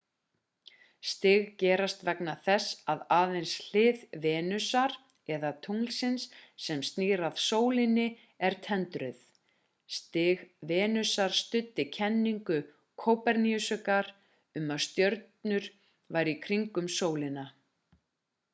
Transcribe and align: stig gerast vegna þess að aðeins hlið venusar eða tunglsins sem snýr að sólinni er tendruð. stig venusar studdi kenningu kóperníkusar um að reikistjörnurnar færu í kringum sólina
stig 1.07 1.41
gerast 1.63 1.99
vegna 2.07 2.33
þess 2.45 2.69
að 2.93 3.01
aðeins 3.17 3.51
hlið 3.65 3.99
venusar 4.23 4.95
eða 5.35 5.51
tunglsins 5.67 6.25
sem 6.69 6.81
snýr 6.87 7.23
að 7.27 7.37
sólinni 7.49 8.05
er 8.49 8.57
tendruð. 8.69 9.19
stig 9.99 10.41
venusar 10.73 11.37
studdi 11.41 11.85
kenningu 11.99 12.59
kóperníkusar 13.05 14.11
um 14.61 14.73
að 14.77 14.81
reikistjörnurnar 14.81 15.69
færu 16.17 16.33
í 16.33 16.35
kringum 16.47 16.91
sólina 17.01 17.45